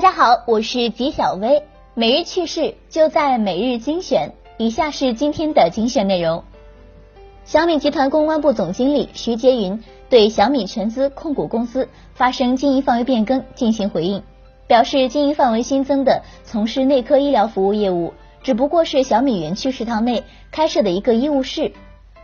[0.00, 4.32] 大家好，我是吉小薇，每日趣事就在每日精选。
[4.56, 6.42] 以下是今天的精选内容：
[7.44, 14.22] 小米集团公关部总经理徐杰云对小米全资控股公司发生经营范围变更进行回应，
[14.66, 21.72] 表示经营范围新增的从事内科医疗服务业务，只不过是小米园区食堂内开设的一个医务室，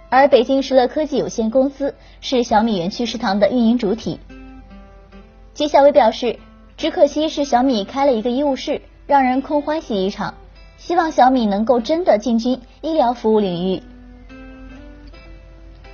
[0.09, 4.19] 而北京石乐科技有限公司是小米园区食堂的运营主体。
[5.52, 6.38] 吉小薇表示。
[6.77, 10.34] 只可惜是小米开了一个医务室，让人空欢喜一场。
[10.77, 13.83] 希望小米能够真的进军医疗服务领域。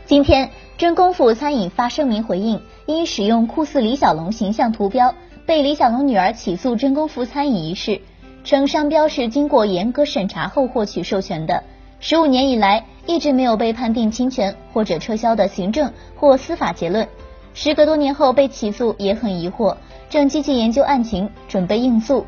[0.06, 5.14] 今天，真功夫餐饮发声明回应，因使用酷似李小龙形象图标，
[5.46, 8.00] 被李小龙女儿起诉真功夫餐饮一事，
[8.42, 11.62] 称商标是经过严格审查后获取授权的，
[12.00, 17.06] 十五年以来一直没有被判定侵权或者撤销的行政或司法结论。
[17.54, 19.76] 时隔多年后被起诉也很疑惑，
[20.08, 22.26] 正积极研究案情，准备应诉。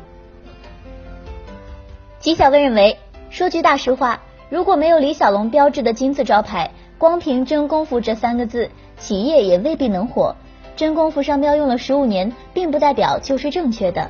[2.19, 2.97] 纪晓薇认为，
[3.29, 10.35] 说句大实话，如果没有李小龙标志的金字招牌，光凭“真功夫”这三个字，企业也未必能火。
[10.75, 14.09] 真功夫商标用了十五年，并不代表就是正确的。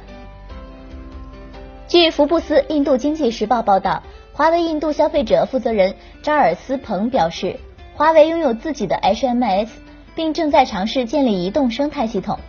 [1.87, 7.59] 据福布斯印度经济时报报道，华为印度消费者负责人扎尔斯彭表示，
[7.95, 9.69] 华为拥有自己的 HMS。
[10.15, 12.39] 并正在尝试建立移动生态系统，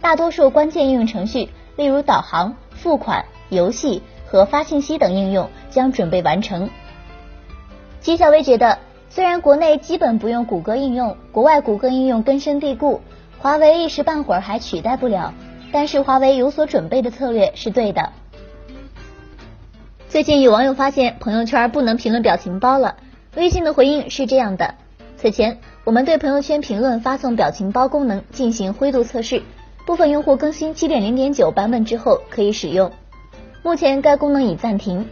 [0.00, 6.68] 大多数关键应用程序，例如导航、付款、游戏和发信息等应用将准备完成。
[8.00, 13.00] 姬晓薇觉得，虽然国内基本不用谷歌应用，国外谷歌应用根深蒂固，
[13.38, 15.32] 华为一时半会儿还取代不了，
[15.72, 18.12] 但是华为有所准备的策略是对的。
[20.08, 22.96] 最近有网友发现朋友圈不能评论表情包了，
[23.34, 24.74] 微信的回应是这样的。
[25.16, 29.44] 此前，我们对朋友圈评论发送表情包功能进行灰度测试，
[29.86, 32.90] 部分用户更新七点零点九版本之后可以使用。
[33.62, 35.06] 目前该功能已暂停。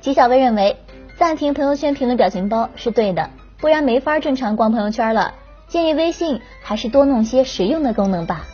[0.00, 0.78] 吉小薇认为，
[1.18, 5.34] 暂停朋友圈评论表情包是对的，不然没法正常逛朋友圈了。
[5.68, 8.46] 建议微信还是多弄些实用的功能吧。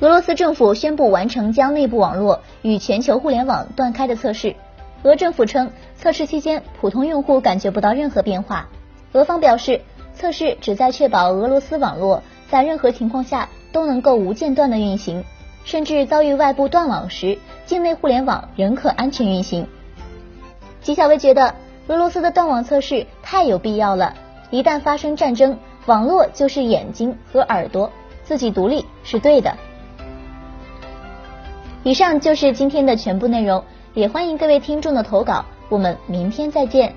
[0.00, 4.56] 俄罗斯政府宣布完成将内部网络与全球互联网断开的测试。
[5.04, 8.68] 俄政府称，测试期间普通用户感觉不到任何变化。
[9.12, 9.80] 俄方表示，
[10.14, 15.24] 测试旨在确保俄罗斯网络在任何情况下都能够无间断的运行，
[15.64, 19.66] 甚至遭遇外部断网时，境内互联网仍可安全运行。
[20.80, 21.54] 纪晓薇觉得，
[21.88, 24.14] 俄罗斯的断网测试太有必要了。
[24.50, 27.90] 一旦发生战争，网络就是眼睛和耳朵，
[28.24, 29.56] 自己独立是对的。
[31.82, 36.94] 以上就是今天的全部内容，也欢迎各位听众的投稿，我们明天再见。